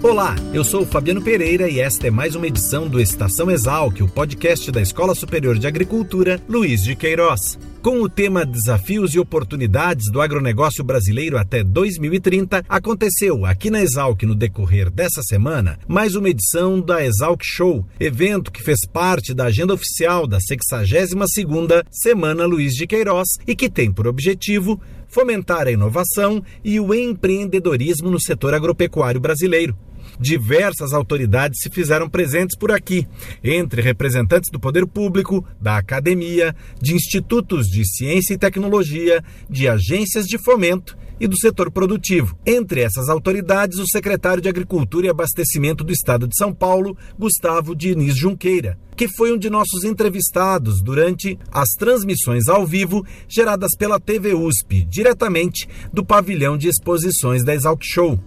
[0.00, 4.08] Olá, eu sou Fabiano Pereira e esta é mais uma edição do Estação Exalc, o
[4.08, 7.58] podcast da Escola Superior de Agricultura Luiz de Queiroz.
[7.82, 14.22] Com o tema Desafios e Oportunidades do Agronegócio Brasileiro até 2030, aconteceu aqui na Exalc
[14.22, 19.46] no decorrer dessa semana mais uma edição da Exalc Show, evento que fez parte da
[19.46, 25.72] agenda oficial da 62ª Semana Luiz de Queiroz e que tem por objetivo fomentar a
[25.72, 29.76] inovação e o empreendedorismo no setor agropecuário brasileiro.
[30.18, 33.06] Diversas autoridades se fizeram presentes por aqui,
[33.42, 40.26] entre representantes do poder público, da academia, de institutos de ciência e tecnologia, de agências
[40.26, 42.36] de fomento e do setor produtivo.
[42.46, 47.74] Entre essas autoridades, o secretário de Agricultura e Abastecimento do Estado de São Paulo, Gustavo
[47.74, 54.00] Diniz Junqueira, que foi um de nossos entrevistados durante as transmissões ao vivo geradas pela
[54.00, 58.18] TV USP, diretamente do pavilhão de exposições da Exalc Show.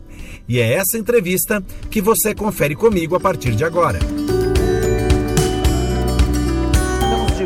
[0.48, 4.00] E é essa entrevista que você confere comigo a partir de agora.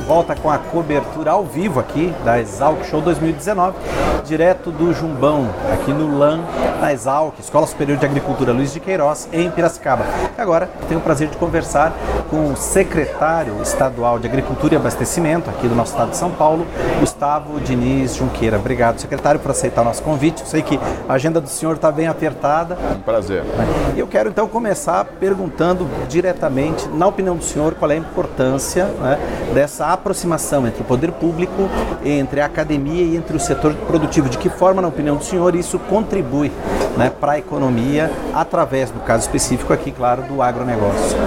[0.06, 3.76] Volta com a cobertura ao vivo aqui da Exalc Show 2019,
[4.24, 6.42] direto do Jumbão, aqui no LAN
[6.80, 10.06] na Exalc, Escola Superior de Agricultura Luiz de Queiroz, em Piracicaba.
[10.38, 11.94] E agora tenho o prazer de conversar
[12.30, 16.68] com o secretário estadual de Agricultura e Abastecimento aqui do nosso estado de São Paulo,
[17.00, 18.58] Gustavo Diniz Junqueira.
[18.58, 20.42] Obrigado, secretário, por aceitar o nosso convite.
[20.42, 22.78] Eu sei que a agenda do senhor está bem apertada.
[22.96, 23.44] Um prazer.
[23.96, 28.86] E eu quero então começar perguntando diretamente, na opinião do senhor, qual é a importância
[28.86, 29.18] né,
[29.54, 31.70] dessa aproximação entre o poder público,
[32.04, 34.30] entre a academia e entre o setor produtivo.
[34.30, 36.52] De que forma, na opinião do senhor, isso contribui
[36.96, 41.18] né, para a economia através, no caso específico aqui, claro, do agronegócio?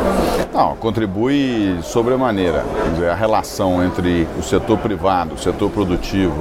[0.53, 2.65] Não, contribui sobremaneira.
[3.11, 6.35] A relação entre o setor privado, o setor produtivo,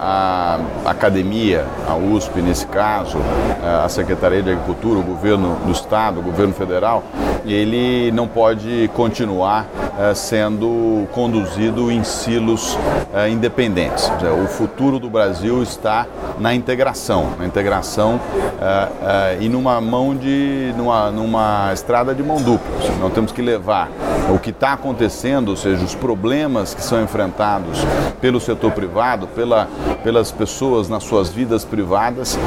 [0.00, 3.18] a, academia, a USP nesse caso,
[3.84, 7.02] a Secretaria de Agricultura, o governo do Estado, o governo federal,
[7.44, 9.66] ele não pode continuar
[10.14, 10.68] sendo
[11.12, 12.78] conduzido em silos
[13.30, 14.10] independentes.
[14.44, 16.06] O futuro do Brasil está
[16.38, 18.20] na integração, na integração
[19.40, 22.68] e numa mão de, numa, numa estrada de mão dupla.
[23.00, 23.88] Nós temos que levar
[24.32, 27.78] o que está acontecendo, ou seja, os problemas que são enfrentados
[28.20, 29.68] pelo setor privado, pela,
[30.04, 32.38] pelas pessoas nas suas vidas privadas,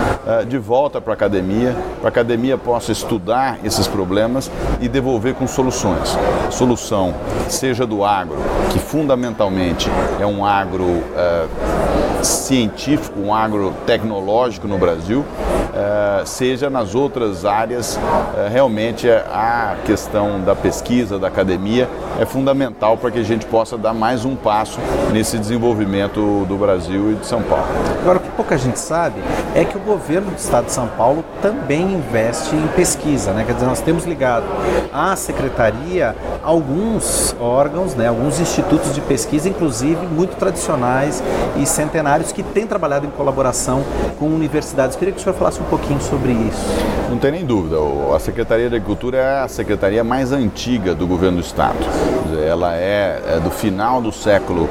[0.47, 5.47] de volta para a academia, para a academia possa estudar esses problemas e devolver com
[5.47, 6.17] soluções.
[6.49, 7.15] Solução
[7.49, 8.37] seja do agro,
[8.71, 9.89] que fundamentalmente
[10.19, 17.97] é um agro uh, científico, um agro tecnológico no Brasil, uh, seja nas outras áreas,
[17.97, 21.89] uh, realmente a questão da pesquisa, da academia,
[22.21, 24.79] é fundamental para que a gente possa dar mais um passo
[25.11, 27.65] nesse desenvolvimento do Brasil e de São Paulo.
[27.99, 29.19] Agora, o que pouca gente sabe
[29.55, 33.43] é que o governo do estado de São Paulo também investe em pesquisa, né?
[33.43, 34.45] Quer dizer, nós temos ligado
[34.93, 41.23] à secretaria alguns órgãos, né, alguns institutos de pesquisa, inclusive muito tradicionais
[41.57, 43.83] e centenários, que têm trabalhado em colaboração
[44.19, 44.95] com universidades.
[44.95, 46.65] Queria que o senhor falasse um pouquinho sobre isso.
[47.09, 47.77] Não tem nem dúvida.
[48.15, 52.10] A Secretaria de Agricultura é a secretaria mais antiga do governo do Estado.
[52.47, 54.69] Ela é, é do final do século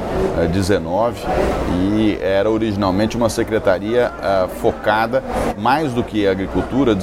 [0.53, 5.23] XIX é, e era originalmente uma secretaria uh, focada,
[5.57, 6.97] mais do que a agricultura,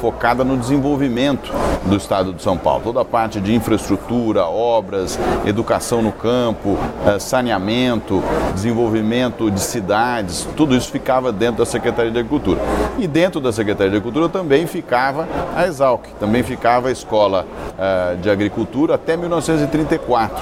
[0.00, 1.52] focada no desenvolvimento
[1.84, 2.82] do Estado de São Paulo.
[2.84, 8.22] Toda a parte de infraestrutura, obras, educação no campo, uh, saneamento,
[8.54, 12.60] desenvolvimento de cidades, tudo isso ficava dentro da Secretaria de Agricultura.
[13.00, 18.18] E dentro da Secretaria de Agricultura também ficava a Exalc, também ficava a Escola uh,
[18.18, 20.36] de Agricultura até 1934.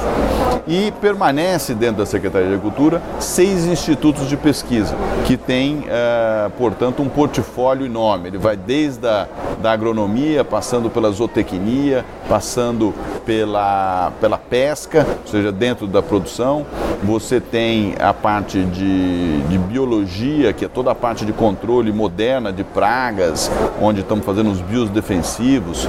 [0.66, 7.00] E permanece dentro da Secretaria de Agricultura seis institutos de pesquisa, que têm, uh, portanto,
[7.00, 8.26] um portfólio enorme.
[8.26, 9.28] Ele vai desde a
[9.60, 12.94] da agronomia, passando pela zootecnia, passando
[13.26, 16.64] pela, pela pesca, ou seja, dentro da produção.
[17.02, 22.47] Você tem a parte de, de biologia, que é toda a parte de controle moderna
[22.52, 23.50] de pragas,
[23.80, 25.88] onde estamos fazendo os biodefensivos, uh,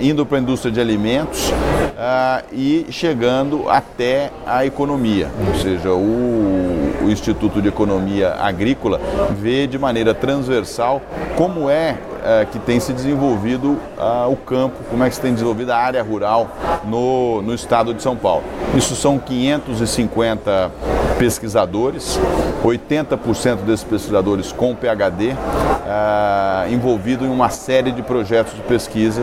[0.00, 7.04] indo para a indústria de alimentos uh, e chegando até a economia, ou seja, o,
[7.04, 9.00] o Instituto de Economia Agrícola
[9.38, 11.02] vê de maneira transversal
[11.36, 15.32] como é uh, que tem se desenvolvido uh, o campo, como é que se tem
[15.32, 16.48] desenvolvido a área rural
[16.84, 18.44] no, no estado de São Paulo.
[18.74, 20.70] Isso são 550
[21.18, 22.18] pesquisadores,
[22.64, 25.36] 80% desses pesquisadores com PhD,
[25.84, 29.22] uh, envolvido em uma série de projetos de pesquisa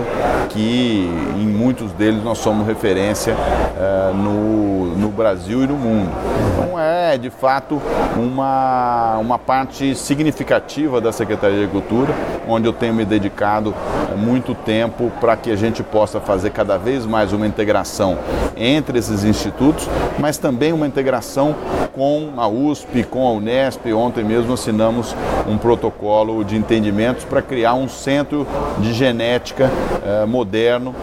[0.49, 6.11] que em muitos deles nós somos referência uh, no, no Brasil e no mundo.
[6.53, 7.81] Então é de fato
[8.15, 12.13] uma, uma parte significativa da Secretaria de Agricultura,
[12.47, 16.77] onde eu tenho me dedicado uh, muito tempo para que a gente possa fazer cada
[16.77, 18.17] vez mais uma integração
[18.55, 21.55] entre esses institutos, mas também uma integração
[21.93, 23.91] com a USP, com a Unesp.
[23.93, 25.15] Ontem mesmo assinamos
[25.47, 28.47] um protocolo de entendimentos para criar um centro
[28.79, 29.69] de genética
[30.05, 30.95] eh, moderno,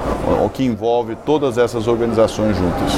[0.45, 2.93] o que envolve todas essas organizações juntas.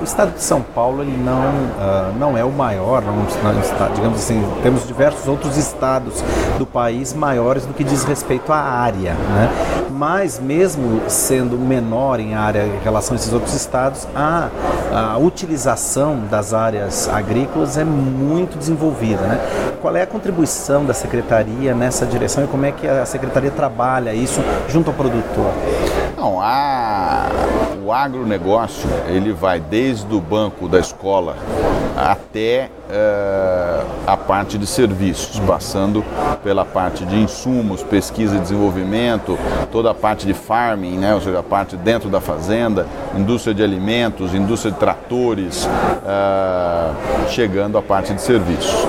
[0.00, 4.18] O estado de São Paulo ele não, uh, não é o maior, não, não, digamos
[4.18, 6.22] assim, temos diversos outros estados
[6.58, 9.50] do país maiores do que diz respeito à área, né?
[9.90, 14.48] mas mesmo sendo menor em área em relação a esses outros estados, a,
[14.92, 19.22] a utilização das áreas agrícolas é muito desenvolvida.
[19.22, 19.40] Né?
[19.80, 24.14] Qual é a contribuição da secretaria nessa direção e como é que a secretaria trabalha
[24.14, 25.52] isso junto ao produtor?
[26.16, 27.28] Não, a,
[27.84, 31.36] o agronegócio ele vai desde o banco da escola
[31.96, 36.04] até uh, a parte de serviços, passando
[36.42, 39.38] pela parte de insumos, pesquisa e desenvolvimento,
[39.70, 42.86] toda a parte de farming, né, ou seja, a parte dentro da fazenda,
[43.16, 48.86] indústria de alimentos, indústria de tratores, uh, chegando à parte de serviços.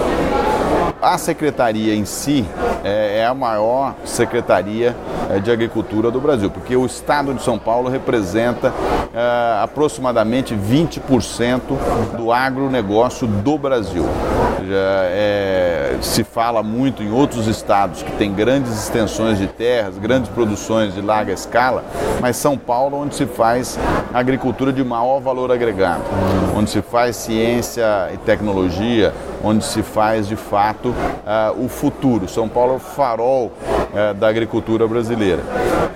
[1.05, 2.43] A secretaria em si
[2.83, 4.95] é, é a maior secretaria
[5.29, 8.73] é, de agricultura do Brasil, porque o estado de São Paulo representa
[9.13, 11.61] é, aproximadamente 20%
[12.17, 14.03] do agronegócio do Brasil.
[14.67, 20.31] Já, é, se fala muito em outros estados que têm grandes extensões de terras, grandes
[20.31, 21.83] produções de larga escala,
[22.19, 23.77] mas São Paulo onde se faz
[24.15, 26.03] agricultura de maior valor agregado,
[26.55, 27.83] onde se faz ciência
[28.13, 29.13] e tecnologia,
[29.43, 32.25] onde se faz de fato uh, o futuro.
[32.29, 35.41] São Paulo é o farol uh, da agricultura brasileira.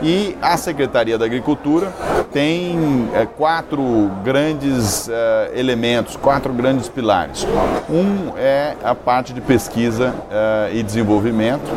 [0.04, 1.94] E a Secretaria da Agricultura
[2.30, 5.10] tem uh, quatro grandes
[5.54, 7.48] elementos, quatro grandes pilares.
[7.90, 10.14] Um é a parte de pesquisa
[10.74, 11.70] e desenvolvimento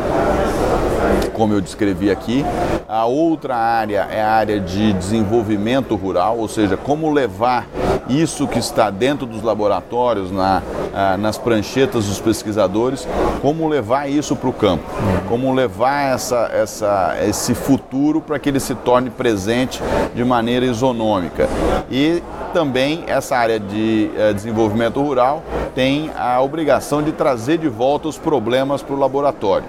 [1.33, 2.45] como eu descrevi aqui.
[2.87, 7.67] A outra área é a área de desenvolvimento rural, ou seja, como levar
[8.07, 10.61] isso que está dentro dos laboratórios, na,
[10.93, 13.07] ah, nas pranchetas dos pesquisadores,
[13.41, 14.83] como levar isso para o campo,
[15.27, 19.81] como levar essa, essa, esse futuro para que ele se torne presente
[20.13, 21.47] de maneira isonômica.
[21.89, 22.21] E
[22.53, 28.17] também essa área de eh, desenvolvimento rural tem a obrigação de trazer de volta os
[28.17, 29.65] problemas para o laboratório.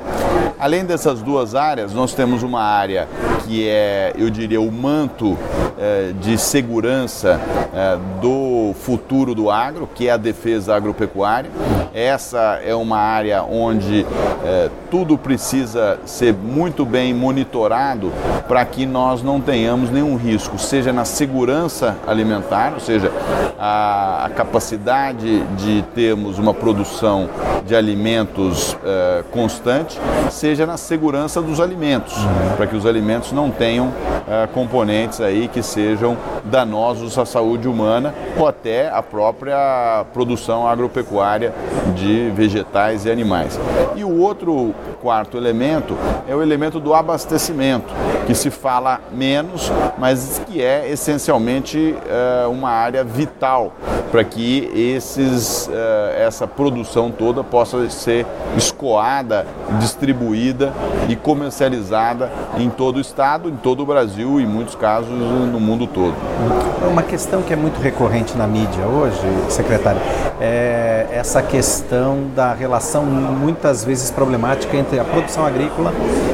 [0.60, 3.08] Além dessas duas áreas, nós temos uma área
[3.44, 5.36] que é, eu diria, o manto
[6.20, 7.40] de segurança
[7.74, 11.50] eh, do futuro do agro, que é a defesa agropecuária.
[11.92, 14.06] Essa é uma área onde
[14.44, 18.12] eh, tudo precisa ser muito bem monitorado
[18.46, 23.10] para que nós não tenhamos nenhum risco, seja na segurança alimentar, ou seja,
[23.58, 27.28] a, a capacidade de termos uma produção
[27.66, 28.76] de alimentos
[29.30, 29.98] constante,
[30.30, 32.14] seja na segurança dos alimentos,
[32.56, 33.90] para que os alimentos não tenham
[34.52, 41.52] componentes aí que sejam danosos à saúde humana ou até à própria produção agropecuária
[41.96, 43.58] de vegetais e animais.
[43.96, 44.72] E o outro
[45.04, 45.94] quarto elemento
[46.26, 47.92] é o elemento do abastecimento,
[48.26, 53.74] que se fala menos, mas que é essencialmente é, uma área vital
[54.10, 58.24] para que esses, é, essa produção toda possa ser
[58.56, 59.46] escoada,
[59.78, 60.72] distribuída
[61.06, 65.60] e comercializada em todo o estado, em todo o Brasil e em muitos casos no
[65.60, 66.14] mundo todo.
[66.88, 69.20] Uma questão que é muito recorrente na mídia hoje,
[69.50, 70.00] secretário,
[70.40, 75.92] é essa questão da relação muitas vezes problemática entre a produção agrícola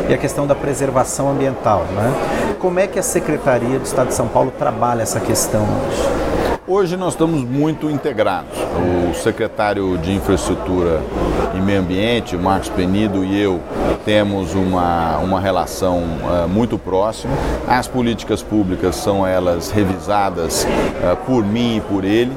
[0.09, 1.85] e a questão da preservação ambiental.
[1.95, 2.57] Né?
[2.59, 6.21] Como é que a Secretaria do Estado de São Paulo trabalha essa questão hoje?
[6.67, 8.57] Hoje nós estamos muito integrados.
[9.11, 11.03] O secretário de Infraestrutura
[11.53, 13.61] e Meio Ambiente, Marcos Penido, e eu
[14.05, 17.35] temos uma, uma relação uh, muito próxima.
[17.67, 22.33] As políticas públicas são elas revisadas uh, por mim e por ele,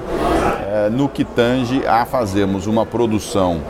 [0.91, 3.61] no que tange a fazermos uma produção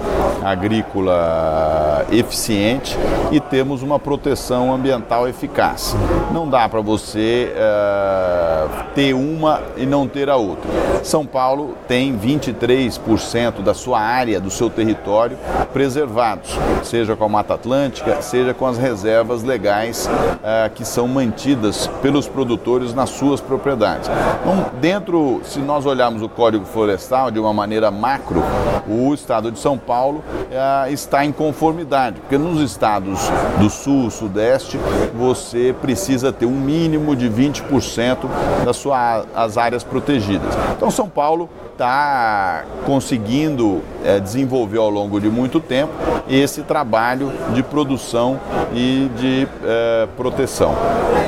[0.43, 2.98] agrícola eficiente
[3.31, 5.95] e temos uma proteção ambiental eficaz.
[6.31, 10.69] Não dá para você uh, ter uma e não ter a outra.
[11.03, 15.38] São Paulo tem 23% da sua área, do seu território
[15.72, 21.88] preservados, seja com a Mata Atlântica, seja com as reservas legais uh, que são mantidas
[22.01, 24.10] pelos produtores nas suas propriedades.
[24.41, 26.93] Então, dentro, se nós olharmos o Código Florestal
[27.32, 28.44] de uma maneira macro,
[28.88, 33.20] o Estado de São Paulo uh, está em conformidade, porque nos estados
[33.60, 34.78] do Sul, Sudeste,
[35.14, 38.18] você precisa ter um mínimo de 20%
[38.66, 40.54] das suas áreas protegidas.
[40.76, 45.92] Então, São Paulo está conseguindo é, desenvolver ao longo de muito tempo
[46.30, 48.39] esse trabalho de produção
[48.74, 50.75] e de é, proteção.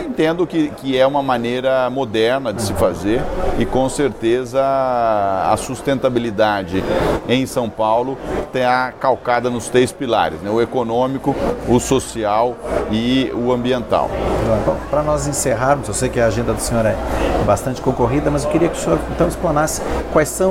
[0.06, 3.22] Entendo que, que é uma maneira moderna de se fazer
[3.60, 6.84] e com certeza a sustentabilidade
[7.28, 10.50] em São Paulo está calcada nos três pilares, né?
[10.50, 11.36] o econômico,
[11.68, 12.56] o social
[12.92, 14.10] e o ambiental.
[14.90, 16.96] Para nós encerrarmos, eu sei que a agenda do senhor é
[17.46, 19.82] bastante concorrida, mas eu queria que o senhor então explanasse
[20.14, 20.45] quais são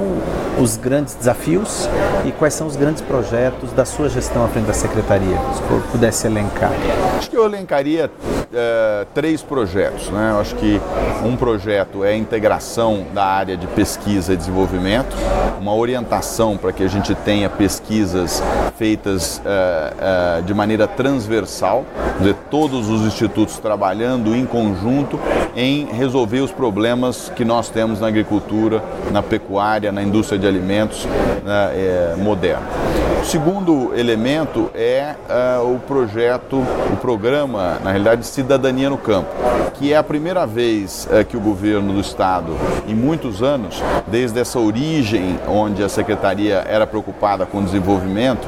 [0.61, 1.89] os grandes desafios
[2.25, 6.27] e quais são os grandes projetos da sua gestão à frente da Secretaria, se pudesse
[6.27, 6.73] elencar.
[7.19, 8.11] Acho que eu elencaria
[8.55, 10.09] é, três projetos.
[10.11, 10.31] Né?
[10.33, 10.81] Eu acho que
[11.25, 15.17] um projeto é a integração da área de pesquisa e desenvolvimento,
[15.61, 18.43] uma orientação para que a gente tenha pesquisas
[18.77, 21.85] feitas é, é, de maneira transversal,
[22.19, 25.19] dizer, todos os institutos trabalhando em conjunto
[25.57, 31.07] em resolver os problemas que nós temos na agricultura, na pecuária, na indústria de alimentos
[31.45, 32.67] né, é, moderna.
[33.25, 36.59] O segundo elemento é uh, o projeto,
[36.93, 39.31] o programa, na realidade, Cidadania no Campo,
[39.75, 42.53] que é a primeira vez uh, que o governo do Estado,
[42.87, 43.83] em muitos anos,
[44.15, 48.47] desde essa origem onde a Secretaria era preocupada com o desenvolvimento,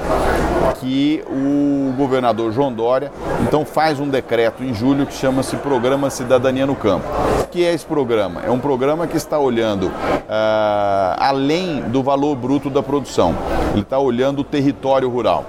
[0.79, 3.11] que o governador João Dória
[3.43, 7.05] então faz um decreto em julho que chama-se Programa Cidadania no Campo.
[7.41, 8.43] O que é esse programa?
[8.47, 13.35] É um programa que está olhando uh, além do valor bruto da produção.
[13.73, 15.45] Ele está olhando o território rural.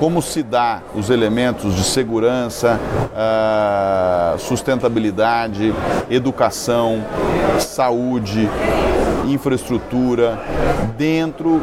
[0.00, 2.80] Como se dá os elementos de segurança,
[3.14, 5.72] uh, sustentabilidade,
[6.10, 7.04] educação,
[7.60, 8.48] saúde,
[9.32, 10.38] infraestrutura
[10.96, 11.62] dentro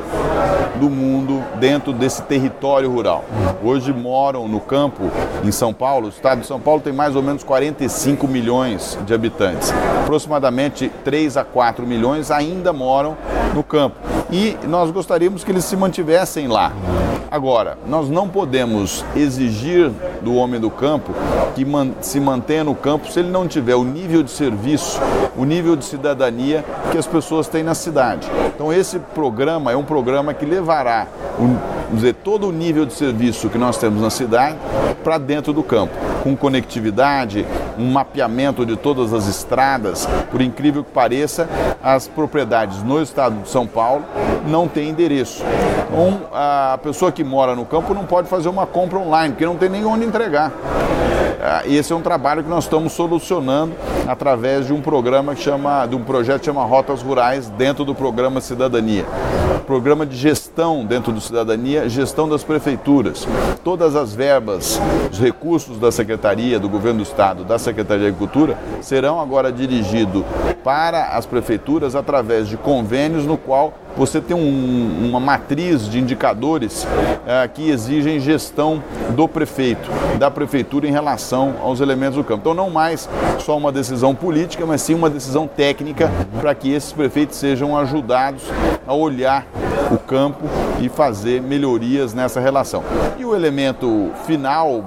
[0.80, 3.26] do mundo, dentro desse território rural.
[3.64, 5.12] Hoje moram no campo,
[5.44, 9.14] em São Paulo, o estado de São Paulo tem mais ou menos 45 milhões de
[9.14, 9.74] habitantes.
[10.04, 13.18] Aproximadamente 3 a 4 milhões ainda moram
[13.54, 13.98] no campo.
[14.32, 16.72] E nós gostaríamos que eles se mantivessem lá.
[17.30, 19.92] Agora, nós não podemos exigir
[20.22, 21.14] do homem do campo
[21.56, 21.66] que
[22.02, 25.00] se mantenha no campo se ele não tiver o nível de serviço,
[25.36, 28.30] o nível de cidadania que as pessoas têm na cidade.
[28.56, 31.08] Então, esse programa é um programa que levará
[31.96, 34.58] dizer, todo o nível de serviço que nós temos na cidade
[35.04, 37.46] para dentro do campo, com conectividade,
[37.78, 40.08] um mapeamento de todas as estradas.
[40.30, 41.48] Por incrível que pareça,
[41.82, 44.04] as propriedades no estado de São Paulo
[44.48, 45.44] não têm endereço.
[45.88, 49.56] Então, a pessoa que mora no campo não pode fazer uma compra online, porque não
[49.56, 50.52] tem nem onde entregar.
[51.42, 53.74] Ah, esse é um trabalho que nós estamos solucionando
[54.08, 57.96] através de um programa que chama, de um projeto que chama Rotas Rurais dentro do
[57.96, 59.06] programa Cidadania.
[59.68, 63.28] Programa de gestão dentro do Cidadania, gestão das prefeituras.
[63.66, 64.80] Todas as verbas,
[65.12, 70.24] os recursos da Secretaria, do Governo do Estado, da Secretaria de Agricultura, serão agora dirigidos
[70.64, 76.88] para as prefeituras através de convênios no qual você tem um, uma matriz de indicadores
[77.26, 82.42] é, que exigem gestão do prefeito, da prefeitura em relação aos elementos do campo.
[82.42, 83.10] Então, não mais
[83.40, 86.10] só uma decisão política, mas sim uma decisão técnica
[86.40, 88.44] para que esses prefeitos sejam ajudados
[88.88, 89.46] a olhar
[89.92, 90.46] o campo
[90.80, 92.84] e fazer melhorias nessa relação.
[93.18, 94.86] E o elemento final,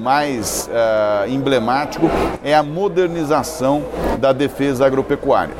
[0.00, 2.08] mais uh, emblemático,
[2.42, 3.84] é a modernização
[4.18, 5.54] da defesa agropecuária.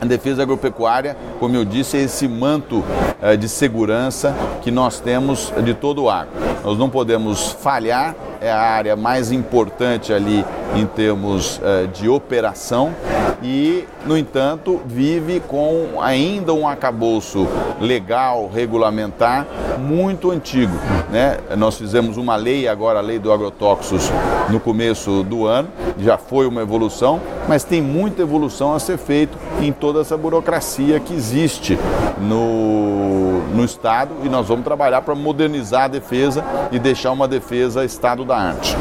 [0.00, 2.84] A defesa agropecuária, como eu disse, é esse manto
[3.20, 6.32] eh, de segurança que nós temos de todo o agro.
[6.62, 10.44] Nós não podemos falhar, é a área mais importante ali
[10.76, 12.94] em termos eh, de operação
[13.42, 17.46] e, no entanto, vive com ainda um acabouço
[17.80, 19.46] legal, regulamentar,
[19.78, 20.74] muito antigo.
[21.10, 21.38] Né?
[21.56, 24.10] Nós fizemos uma lei, agora a lei do agrotóxicos,
[24.48, 25.68] no começo do ano,
[25.98, 31.00] já foi uma evolução, mas tem muita evolução a ser feito em toda essa burocracia
[31.00, 31.78] que existe
[32.20, 37.84] no, no Estado e nós vamos trabalhar para modernizar a defesa e deixar uma defesa
[37.84, 38.76] estado da arte.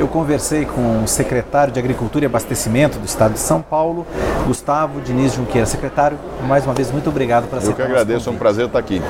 [0.00, 4.06] Eu conversei com o secretário de Agricultura e Abastecimento do Estado de São Paulo,
[4.46, 5.66] Gustavo Diniz Junqueira.
[5.66, 8.78] Secretário, mais uma vez, muito obrigado por aceitar Eu que agradeço, é um prazer estar
[8.78, 9.02] aqui.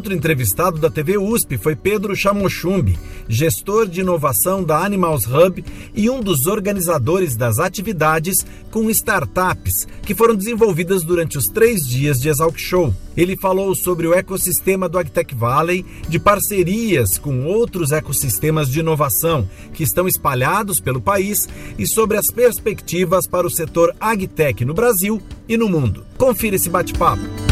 [0.00, 5.62] Outro entrevistado da TV USP foi Pedro Chamochumbi, gestor de inovação da Animals Hub
[5.94, 8.38] e um dos organizadores das atividades
[8.70, 12.94] com startups que foram desenvolvidas durante os três dias de Exalc Show.
[13.14, 19.46] Ele falou sobre o ecossistema do AgTech Valley, de parcerias com outros ecossistemas de inovação
[19.74, 21.46] que estão espalhados pelo país
[21.78, 26.06] e sobre as perspectivas para o setor AgTech no Brasil e no mundo.
[26.16, 27.49] Confira esse bate-papo.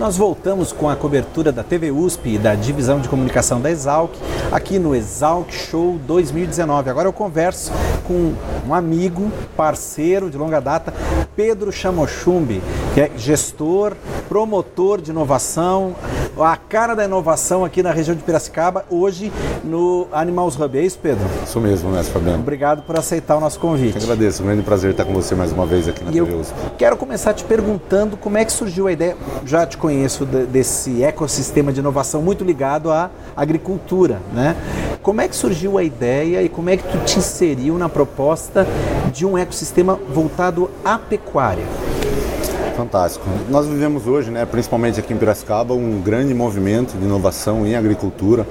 [0.00, 4.14] Nós voltamos com a cobertura da TV USP e da divisão de comunicação da Exalc,
[4.50, 6.88] aqui no Exalc Show 2019.
[6.88, 7.70] Agora eu converso
[8.08, 8.32] com
[8.66, 10.94] um amigo, parceiro de longa data,
[11.36, 12.62] Pedro Chamochumbi,
[12.94, 13.94] que é gestor,
[14.26, 15.94] promotor de inovação,
[16.38, 19.32] a cara da inovação aqui na região de Piracicaba, hoje
[19.64, 20.78] no Animals Hub.
[20.78, 21.24] É isso, Pedro?
[21.44, 22.38] Isso mesmo, mestre Fabiano.
[22.38, 23.96] Obrigado por aceitar o nosso convite.
[23.96, 26.34] Eu agradeço, um grande prazer estar com você mais uma vez aqui na e TV
[26.34, 26.54] USP.
[26.78, 31.02] Quero começar te perguntando como é que surgiu a ideia, já te conheço de, desse
[31.02, 34.56] ecossistema de inovação muito ligado à agricultura, né?
[35.02, 38.66] Como é que surgiu a ideia e como é que tu te inseriu na proposta
[39.12, 41.64] de um ecossistema voltado à pecuária?
[42.80, 43.26] Fantástico.
[43.50, 48.46] Nós vivemos hoje, né, principalmente aqui em Piracicaba, um grande movimento de inovação em agricultura,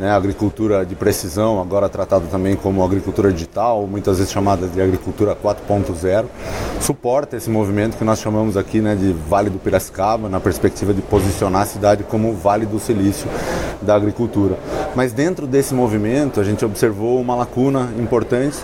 [0.00, 5.36] né, agricultura de precisão, agora tratada também como agricultura digital, muitas vezes chamada de agricultura
[5.36, 6.24] 4.0,
[6.80, 11.00] suporta esse movimento que nós chamamos aqui né, de Vale do Piracicaba, na perspectiva de
[11.00, 13.28] posicionar a cidade como o Vale do Silício
[13.80, 14.58] da agricultura.
[14.96, 18.56] Mas dentro desse movimento, a gente observou uma lacuna importante,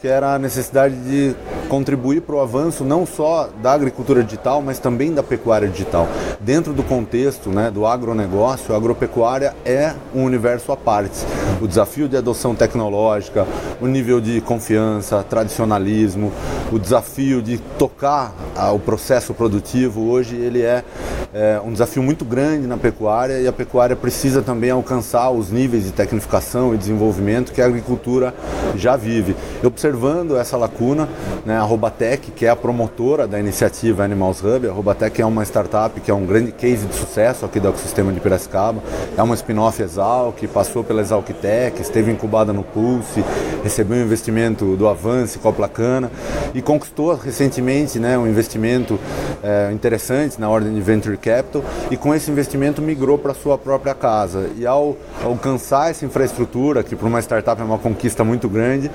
[0.00, 1.36] que era a necessidade de
[1.74, 6.06] contribuir para o avanço não só da agricultura digital, mas também da pecuária digital.
[6.38, 11.18] Dentro do contexto né, do agronegócio, a agropecuária é um universo à parte.
[11.60, 13.44] O desafio de adoção tecnológica,
[13.80, 16.32] o nível de confiança, tradicionalismo,
[16.70, 20.84] o desafio de tocar ah, o processo produtivo, hoje ele é,
[21.32, 25.84] é um desafio muito grande na pecuária e a pecuária precisa também alcançar os níveis
[25.84, 28.32] de tecnificação e desenvolvimento que a agricultura
[28.76, 29.34] já vive.
[29.64, 31.08] Observando essa lacuna,
[31.44, 36.00] né, Robatec, que é a promotora da iniciativa Animals Hub, a Robatec é uma startup
[36.00, 38.82] que é um grande case de sucesso aqui do ecossistema de Piracicaba,
[39.16, 43.24] é uma spin-off Exalc, passou pela Exalctec, esteve incubada no Pulse,
[43.62, 46.10] recebeu um investimento do Avance, Coplacana
[46.54, 48.98] e conquistou recentemente né, um investimento
[49.42, 53.94] é, interessante na ordem de Venture Capital e com esse investimento migrou para sua própria
[53.94, 54.50] casa.
[54.56, 58.90] E ao alcançar essa infraestrutura, que para uma startup é uma conquista muito grande,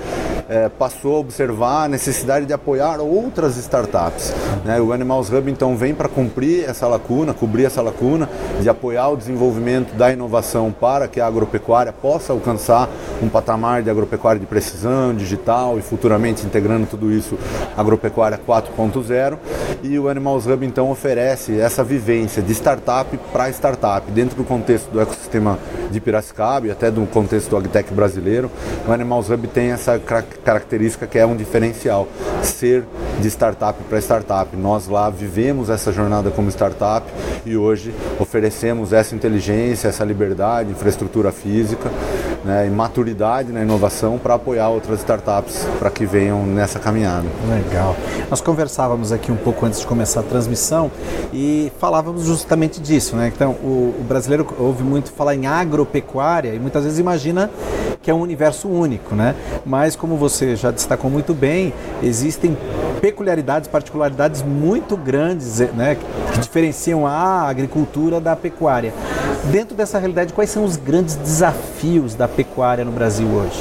[0.48, 4.34] é, passou a observar a necessidade de apoiar outras startups.
[4.65, 4.80] Né?
[4.82, 8.30] O Animals Hub então vem para cumprir essa lacuna, cobrir essa lacuna,
[8.62, 12.89] de apoiar o desenvolvimento da inovação para que a agropecuária possa alcançar
[13.24, 17.38] um patamar de agropecuária de precisão, digital e futuramente integrando tudo isso
[17.78, 19.38] agropecuária 4.0.
[19.82, 24.89] E o Animals Hub então oferece essa vivência de startup para startup dentro do contexto
[24.91, 25.58] do ecossistema
[25.89, 28.52] de Piracicaba e até do contexto do agtech brasileiro.
[28.88, 30.00] O Animals Hub tem essa
[30.43, 32.08] característica que é um diferencial,
[32.43, 32.86] ser
[33.21, 34.56] de startup para startup.
[34.56, 37.06] Nós lá vivemos essa jornada como startup
[37.50, 41.90] e hoje oferecemos essa inteligência, essa liberdade, infraestrutura física
[42.46, 47.26] né, e maturidade na inovação para apoiar outras startups para que venham nessa caminhada.
[47.50, 47.96] Legal.
[48.30, 50.92] Nós conversávamos aqui um pouco antes de começar a transmissão
[51.34, 53.32] e falávamos justamente disso, né?
[53.34, 57.50] Então, o, o brasileiro ouve muito falar em agropecuária e muitas vezes imagina
[58.02, 59.36] que é um universo único, né?
[59.66, 62.58] Mas como você já destacou muito bem, existem
[63.00, 65.98] peculiaridades, particularidades muito grandes, né,
[66.34, 68.94] que diferenciam a agricultura da pecuária.
[69.52, 73.60] Dentro dessa realidade, quais são os grandes desafios da pecuária no Brasil hoje?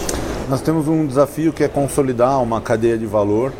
[0.48, 3.53] Nós temos um desafio que é consolidar uma cadeia de valor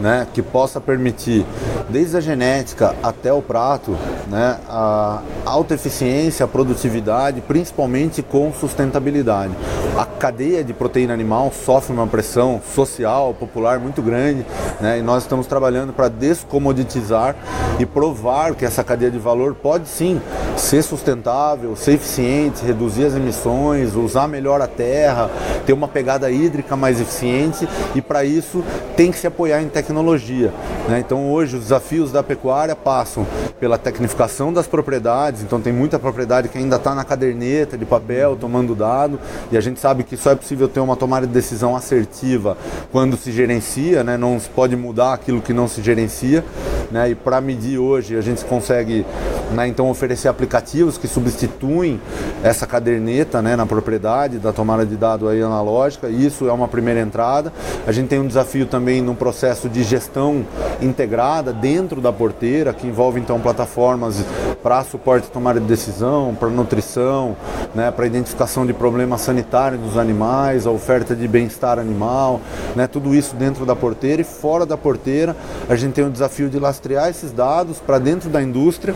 [0.00, 1.44] né, que possa permitir,
[1.88, 3.96] desde a genética até o prato,
[4.28, 9.52] né, a alta eficiência, a produtividade, principalmente com sustentabilidade.
[9.96, 14.46] A cadeia de proteína animal sofre uma pressão social, popular muito grande,
[14.80, 17.36] né, e nós estamos trabalhando para descomoditizar
[17.78, 20.20] e provar que essa cadeia de valor pode sim
[20.56, 25.30] ser sustentável, ser eficiente, reduzir as emissões, usar melhor a terra,
[25.66, 28.62] ter uma pegada hídrica mais eficiente e para isso
[29.00, 30.52] tem que se apoiar em tecnologia.
[30.86, 31.00] Né?
[31.00, 33.26] Então hoje os desafios da pecuária passam
[33.58, 38.36] pela tecnificação das propriedades, então tem muita propriedade que ainda está na caderneta de papel,
[38.36, 39.18] tomando dado,
[39.50, 42.58] e a gente sabe que só é possível ter uma tomada de decisão assertiva
[42.92, 44.18] quando se gerencia, né?
[44.18, 46.44] não se pode mudar aquilo que não se gerencia,
[46.90, 47.08] né?
[47.08, 49.06] e para medir hoje a gente consegue
[49.50, 52.00] né, então oferecer aplicativos que substituem
[52.42, 56.08] essa caderneta né, na propriedade da tomada de dado aí analógica.
[56.08, 57.52] Isso é uma primeira entrada.
[57.86, 60.46] A gente tem um desafio também no processo de gestão
[60.80, 64.24] integrada dentro da porteira, que envolve então plataformas
[64.62, 67.36] para suporte de tomada de decisão, para nutrição,
[67.74, 72.40] né, para identificação de problemas sanitários dos animais, a oferta de bem-estar animal,
[72.74, 75.36] né, tudo isso dentro da porteira e fora da porteira.
[75.68, 78.94] A gente tem o desafio de lastrear esses dados para dentro da indústria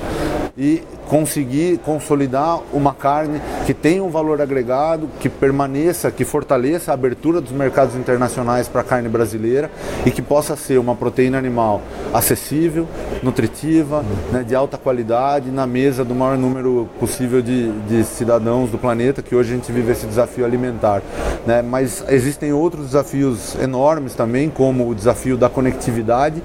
[0.56, 6.94] e conseguir consolidar uma carne que tenha um valor agregado, que permaneça, que fortaleça a
[6.94, 9.70] abertura dos mercados internacionais para a carne brasileira
[10.06, 12.86] e que possa ser uma proteína animal acessível,
[13.22, 18.78] nutritiva, né, de alta qualidade, na mesa do maior número possível de, de, cidadãos do
[18.78, 21.02] planeta, que hoje a gente vive esse desafio alimentar.
[21.44, 21.62] Né?
[21.62, 26.40] Mas existem outros desafios enormes também, como o desafio da conectividade,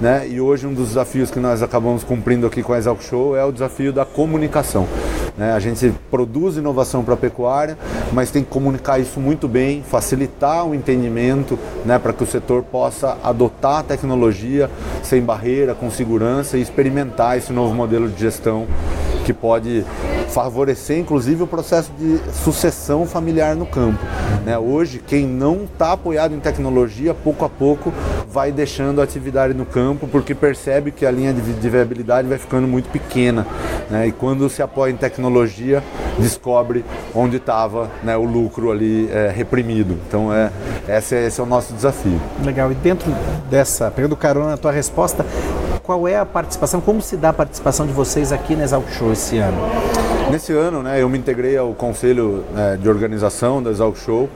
[0.00, 0.26] né?
[0.28, 3.47] e hoje um dos desafios que nós acabamos cumprindo aqui com a Exalc Show é
[3.48, 4.86] o desafio da comunicação.
[5.36, 5.52] Né?
[5.52, 7.78] A gente produz inovação para a pecuária,
[8.12, 12.62] mas tem que comunicar isso muito bem, facilitar o entendimento né, para que o setor
[12.64, 14.68] possa adotar a tecnologia
[15.02, 18.66] sem barreira, com segurança e experimentar esse novo modelo de gestão
[19.28, 19.84] que pode
[20.30, 23.98] favorecer inclusive o processo de sucessão familiar no campo.
[24.42, 24.58] Né?
[24.58, 27.92] Hoje, quem não está apoiado em tecnologia, pouco a pouco
[28.30, 32.38] vai deixando a atividade no campo porque percebe que a linha de, de viabilidade vai
[32.38, 33.46] ficando muito pequena.
[33.90, 34.06] Né?
[34.06, 35.82] E quando se apoia em tecnologia,
[36.18, 39.98] descobre onde estava né, o lucro ali é, reprimido.
[40.08, 40.50] Então, é,
[40.88, 42.18] esse, é, esse é o nosso desafio.
[42.42, 42.72] Legal.
[42.72, 43.12] E dentro
[43.50, 45.26] dessa, pegando carona na tua resposta,
[45.88, 49.10] qual é a participação, como se dá a participação de vocês aqui na Exalc Show
[49.10, 49.56] esse ano?
[50.30, 54.28] Nesse ano, né, eu me integrei ao conselho né, de organização da Exalc Show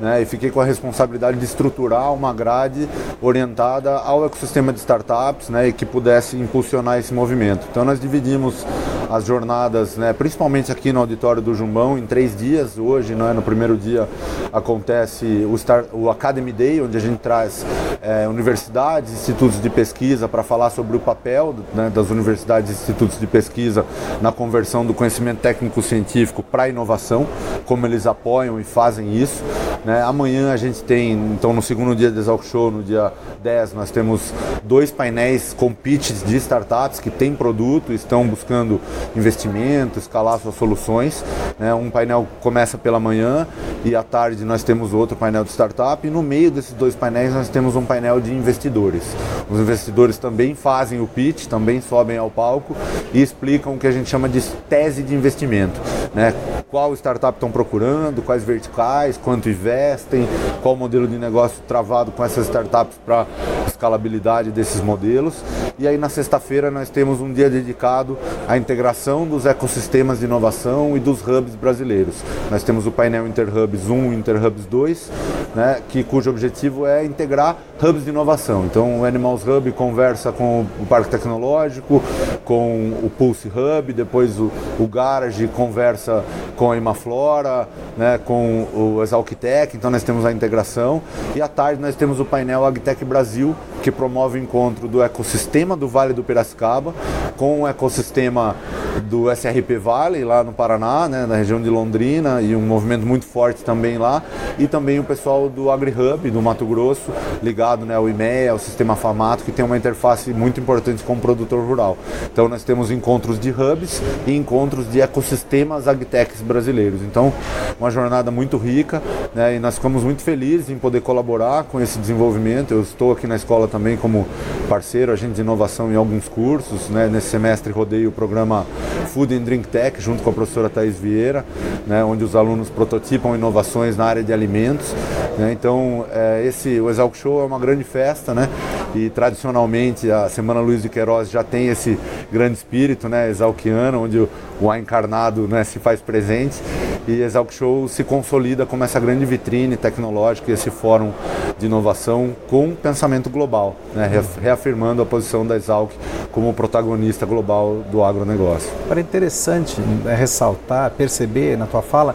[0.00, 2.88] né, e fiquei com a responsabilidade de estruturar uma grade
[3.22, 7.68] orientada ao ecossistema de startups né, e que pudesse impulsionar esse movimento.
[7.70, 8.66] Então nós dividimos
[9.10, 12.78] as jornadas, né, principalmente aqui no auditório do Jumbão, em três dias.
[12.78, 14.08] Hoje, né, no primeiro dia,
[14.52, 17.64] acontece o, Star, o Academy Day, onde a gente traz
[18.02, 23.18] é, universidades, institutos de pesquisa para falar sobre o papel né, das universidades e institutos
[23.18, 23.84] de pesquisa
[24.20, 27.26] na conversão do conhecimento técnico-científico para a inovação,
[27.64, 29.42] como eles apoiam e fazem isso.
[29.84, 30.02] Né.
[30.02, 33.90] Amanhã a gente tem, então no segundo dia do Exalc Show, no dia 10, nós
[33.90, 34.32] temos
[34.64, 38.80] dois painéis com pitches de startups que têm produto, estão buscando
[39.14, 41.24] investimento, escalar suas soluções.
[41.58, 41.72] Né?
[41.74, 43.46] Um painel começa pela manhã
[43.84, 47.32] e à tarde nós temos outro painel de startup e no meio desses dois painéis
[47.32, 49.02] nós temos um painel de investidores.
[49.50, 52.76] Os investidores também fazem o pitch, também sobem ao palco
[53.12, 55.80] e explicam o que a gente chama de tese de investimento.
[56.14, 56.34] Né?
[56.70, 60.28] Qual startup estão procurando, quais verticais, quanto investem,
[60.62, 63.26] qual modelo de negócio travado com essas startups para
[63.66, 65.42] escalabilidade desses modelos.
[65.78, 68.85] E aí na sexta-feira nós temos um dia dedicado à integração
[69.28, 72.16] dos ecossistemas de inovação e dos hubs brasileiros.
[72.50, 75.10] Nós temos o painel Interhubs 1 e Interhubs 2,
[75.54, 78.64] né, que, cujo objetivo é integrar hubs de inovação.
[78.64, 82.02] Então o Animals Hub conversa com o Parque Tecnológico,
[82.44, 86.24] com o Pulse Hub, depois o, o Garage conversa
[86.56, 91.02] com a Imaflora, né, com o Exalquitec, então nós temos a integração.
[91.34, 93.54] E à tarde nós temos o painel Agtech Brasil,
[93.86, 96.92] que promove o encontro do ecossistema do Vale do Piracicaba
[97.36, 98.56] com o ecossistema
[99.02, 103.26] do SRP Vale, lá no Paraná, né, na região de Londrina, e um movimento muito
[103.26, 104.22] forte também lá,
[104.58, 108.96] e também o pessoal do AgriHub, do Mato Grosso, ligado né, ao IMEA, ao sistema
[108.96, 111.96] FAMATO, que tem uma interface muito importante com o produtor rural.
[112.32, 117.02] Então nós temos encontros de hubs e encontros de ecossistemas agtechs brasileiros.
[117.02, 117.32] Então,
[117.78, 119.02] uma jornada muito rica,
[119.34, 122.72] né, e nós ficamos muito felizes em poder colaborar com esse desenvolvimento.
[122.72, 124.26] Eu estou aqui na escola também como
[124.68, 128.66] parceiro, agente de inovação em alguns cursos, né, nesse semestre rodei o programa
[129.12, 131.44] Food and Drink Tech junto com a professora Thais Vieira,
[131.86, 134.94] né, onde os alunos prototipam inovações na área de alimentos.
[135.38, 138.48] Né, então, é, esse, o Exalc Show é uma grande festa, né,
[138.94, 141.98] e tradicionalmente a Semana Luiz de Queiroz já tem esse
[142.32, 144.26] grande espírito né, exalquiano, onde
[144.60, 146.60] o, A encarnado né, se faz presente
[147.06, 151.12] e Exalc Show se consolida como essa grande vitrine tecnológica e esse fórum
[151.58, 155.92] de inovação com pensamento global, né, reafirmando a posição da Exalc
[156.32, 158.70] como protagonista global do agronegócio.
[158.90, 162.14] É interessante né, ressaltar, perceber na tua fala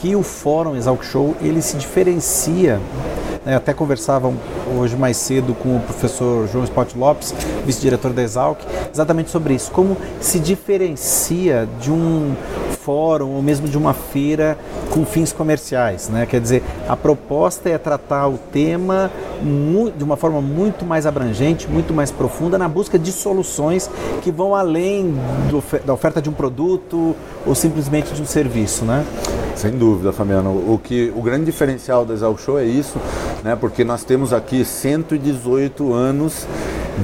[0.00, 2.80] que o Fórum Exalc Show ele se diferencia
[3.44, 4.32] né, até conversava
[4.78, 8.60] hoje mais cedo com o professor João Spot Lopes, vice-diretor da Exalc,
[8.92, 9.70] exatamente sobre isso.
[9.70, 12.34] Como se diferencia de um
[12.82, 14.58] fórum ou mesmo de uma feira
[14.90, 16.26] com fins comerciais, né?
[16.26, 19.10] Quer dizer, a proposta é tratar o tema
[19.96, 23.90] de uma forma muito mais abrangente, muito mais profunda, na busca de soluções
[24.22, 25.14] que vão além
[25.48, 27.14] do, da oferta de um produto
[27.46, 29.04] ou simplesmente de um serviço, né?
[29.56, 30.50] Sem dúvida, Fabiano.
[30.50, 32.98] O que o grande diferencial da Exalc Show é isso,
[33.44, 33.54] né?
[33.54, 36.46] Porque nós temos aqui 118 anos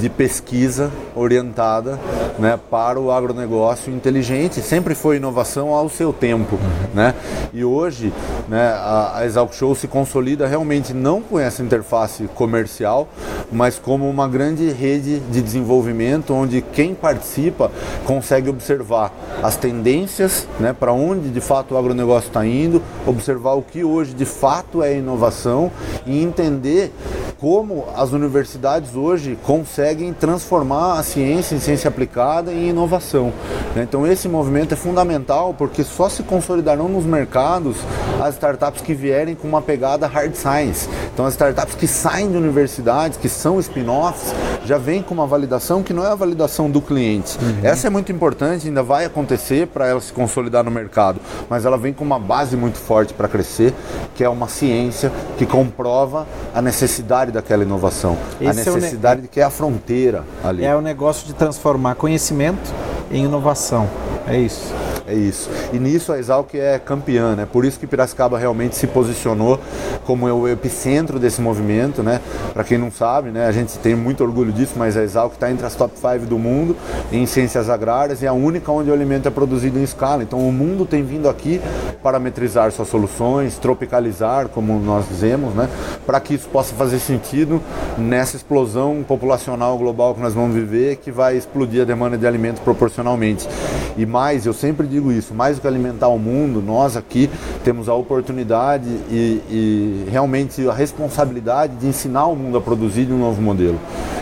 [0.00, 1.98] de pesquisa orientada
[2.38, 4.60] né, para o agronegócio inteligente.
[4.60, 6.58] Sempre foi inovação ao seu tempo.
[6.94, 7.14] Né?
[7.52, 8.12] E hoje
[8.48, 13.08] né, a, a Exalc Show se consolida realmente não com essa interface comercial,
[13.50, 17.70] mas como uma grande rede de desenvolvimento onde quem participa
[18.04, 23.62] consegue observar as tendências né, para onde de fato o agronegócio está indo, observar o
[23.62, 25.70] que hoje de fato é inovação
[26.04, 26.92] e entender
[27.38, 29.85] como as universidades hoje conseguem
[30.18, 33.32] transformar a ciência em ciência aplicada em inovação.
[33.74, 33.82] Né?
[33.82, 37.76] Então esse movimento é fundamental porque só se consolidarão nos mercados
[38.20, 40.88] as startups que vierem com uma pegada hard science.
[41.12, 45.82] Então as startups que saem de universidades, que são spin-offs, já vêm com uma validação
[45.82, 47.38] que não é a validação do cliente.
[47.38, 47.60] Uhum.
[47.62, 51.78] Essa é muito importante, ainda vai acontecer para ela se consolidar no mercado, mas ela
[51.78, 53.72] vem com uma base muito forte para crescer,
[54.14, 59.28] que é uma ciência que comprova a necessidade daquela inovação, Esse a necessidade é de
[59.28, 60.64] que é a fronteira ali.
[60.64, 62.72] É o negócio de transformar conhecimento
[63.10, 63.88] em inovação.
[64.26, 64.74] É isso.
[65.08, 65.48] É isso.
[65.72, 67.46] E nisso a Exalc é campeã, né?
[67.50, 69.60] Por isso que Piracicaba realmente se posicionou
[70.04, 72.20] como o epicentro desse movimento, né?
[72.52, 73.46] Para quem não sabe, né?
[73.46, 76.36] A gente tem muito orgulho disso, mas a Exalc está entre as top 5 do
[76.38, 76.76] mundo
[77.12, 80.24] em ciências agrárias e é a única onde o alimento é produzido em escala.
[80.24, 81.60] Então o mundo tem vindo aqui
[82.02, 85.68] parametrizar suas soluções, tropicalizar, como nós dizemos, né?
[86.04, 87.62] Para que isso possa fazer sentido
[87.96, 92.60] nessa explosão populacional global que nós vamos viver, que vai explodir a demanda de alimento
[92.60, 93.48] proporcionalmente.
[93.96, 97.30] E mais, eu sempre digo isso, mais do que alimentar o mundo, nós aqui
[97.64, 103.18] temos a oportunidade e, e realmente a responsabilidade de ensinar o mundo a produzir um
[103.18, 103.78] novo modelo,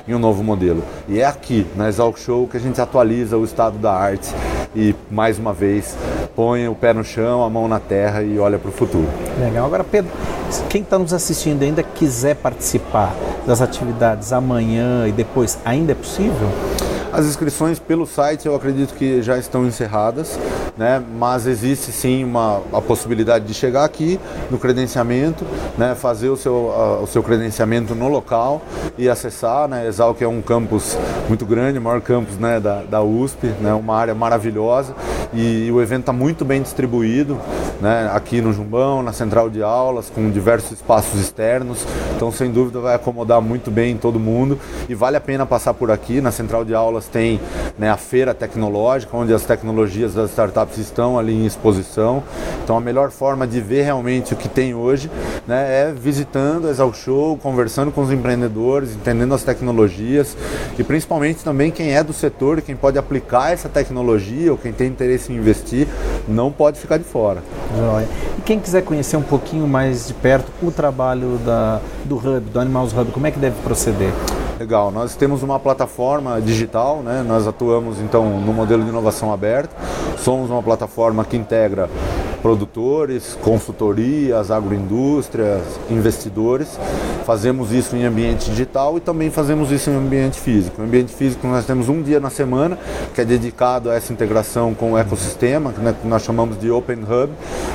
[0.07, 0.83] em um novo modelo.
[1.09, 4.33] E é aqui, na Exalc Show, que a gente atualiza o estado da arte
[4.77, 5.97] e, mais uma vez,
[6.35, 9.09] põe o pé no chão, a mão na terra e olha para o futuro.
[9.41, 9.67] Legal.
[9.67, 10.11] Agora, Pedro,
[10.69, 13.15] quem está nos assistindo ainda quiser participar
[13.47, 15.24] das atividades amanhã e depois,
[15.65, 16.49] ainda é possível?
[17.15, 20.37] As inscrições pelo site eu acredito que já estão encerradas,
[20.77, 21.01] né?
[21.17, 24.19] mas existe sim uma, a possibilidade de chegar aqui
[24.51, 25.47] no credenciamento,
[25.79, 25.95] né?
[25.95, 28.61] fazer o seu, o seu credenciamento no local
[28.99, 29.69] e acessar.
[29.69, 29.87] Né?
[29.87, 30.99] Exalc é um campus
[31.29, 32.59] muito grande, o maior campus né?
[32.59, 33.73] da, da USP, né?
[33.73, 34.93] uma área maravilhosa
[35.33, 37.39] e o evento está muito bem distribuído
[37.81, 38.11] né?
[38.13, 41.87] aqui no Jumbão, na central de aulas, com diversos espaços externos.
[42.17, 45.93] Então, sem dúvida, vai acomodar muito bem todo mundo e vale a pena passar por
[45.93, 47.41] aqui na central de aulas tem
[47.79, 52.23] né, a feira tecnológica, onde as tecnologias das startups estão ali em exposição.
[52.63, 55.11] Então a melhor forma de ver realmente o que tem hoje
[55.47, 60.37] né, é visitando a Exalc Show, conversando com os empreendedores, entendendo as tecnologias
[60.79, 64.89] e principalmente também quem é do setor, quem pode aplicar essa tecnologia ou quem tem
[64.89, 65.87] interesse em investir,
[66.29, 67.43] não pode ficar de fora.
[67.77, 68.07] Joia.
[68.39, 72.61] E quem quiser conhecer um pouquinho mais de perto o trabalho da, do Hub, do
[72.61, 74.13] Animals Hub, como é que deve proceder?
[74.59, 77.25] Legal, nós temos uma plataforma digital, né?
[77.27, 79.75] nós atuamos então no modelo de inovação aberta,
[80.19, 81.91] somos uma plataforma que integra
[82.45, 86.79] produtores, consultorias, agroindústrias, investidores.
[87.25, 90.79] Fazemos isso em ambiente digital e também fazemos isso em ambiente físico.
[90.79, 92.79] No ambiente físico nós temos um dia na semana
[93.15, 96.99] que é dedicado a essa integração com o ecossistema, né, que nós chamamos de Open
[96.99, 97.33] Hub.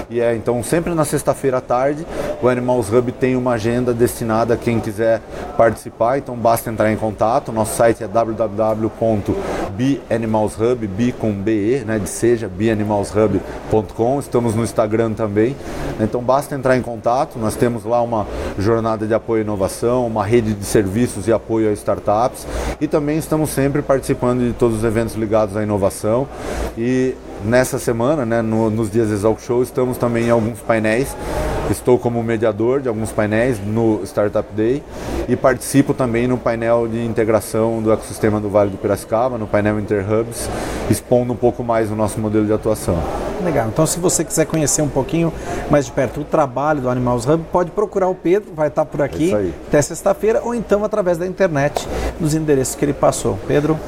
[0.07, 2.05] E é então sempre na sexta-feira à tarde
[2.39, 5.19] o Animals Hub tem uma agenda destinada a quem quiser
[5.57, 7.51] participar, então basta entrar em contato.
[7.51, 14.19] Nosso site é www.beanimalshub, b com be, né, de seja, beanimalshub.com.
[14.19, 15.55] Estamos no Instagram também.
[15.99, 20.23] Então basta entrar em contato, nós temos lá uma jornada de apoio à inovação, uma
[20.23, 22.45] rede de serviços e apoio a startups.
[22.79, 26.27] E também estamos sempre participando de todos os eventos ligados à inovação.
[26.77, 31.15] E nessa semana, né, no, nos dias Exalc Show, estamos também em alguns painéis.
[31.69, 34.83] Estou como mediador de alguns painéis no Startup Day
[35.27, 39.79] e participo também no painel de integração do ecossistema do Vale do Piracicaba, no painel
[39.79, 40.49] Interhubs,
[40.89, 42.97] expondo um pouco mais o nosso modelo de atuação.
[43.43, 43.67] Legal.
[43.67, 45.31] Então, se você quiser conhecer um pouquinho
[45.69, 49.01] mais de perto o trabalho do Animals Hub, pode procurar o Pedro, vai estar por
[49.01, 49.31] aqui
[49.67, 51.87] até sexta-feira, ou então através da internet,
[52.19, 53.37] nos endereços que ele passou.
[53.47, 53.79] Pedro,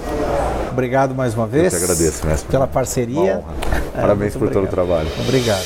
[0.72, 1.74] Obrigado mais uma vez.
[1.74, 2.50] Eu que agradeço, mestre.
[2.50, 3.44] Pela parceria.
[3.96, 4.64] É, Parabéns por obrigado.
[4.64, 5.10] todo o trabalho.
[5.22, 5.66] Obrigado.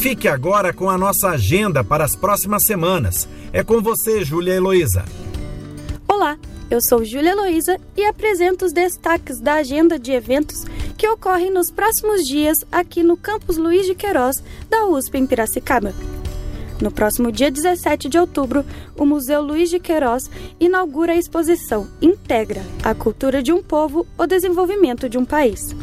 [0.00, 3.28] Fique agora com a nossa agenda para as próximas semanas.
[3.52, 5.04] É com você, Júlia Heloísa.
[6.06, 6.36] Olá,
[6.70, 10.64] eu sou Júlia Heloísa e apresento os destaques da agenda de eventos
[10.96, 15.92] que ocorrem nos próximos dias aqui no campus Luiz de Queiroz da USP em Piracicaba.
[16.80, 18.64] No próximo dia 17 de outubro,
[18.98, 24.26] o Museu Luiz de Queiroz inaugura a exposição Integra a Cultura de um Povo, o
[24.26, 25.74] Desenvolvimento de um País.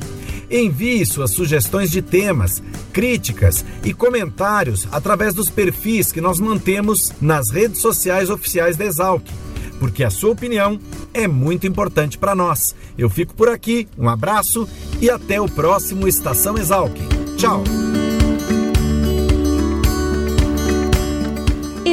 [0.50, 7.50] Envie suas sugestões de temas, críticas e comentários através dos perfis que nós mantemos nas
[7.50, 9.26] redes sociais oficiais da Exalc,
[9.78, 10.80] porque a sua opinião
[11.12, 12.74] é muito importante para nós.
[12.96, 14.66] Eu fico por aqui, um abraço
[15.00, 16.96] e até o próximo Estação Exalc.
[17.36, 17.87] Tchau!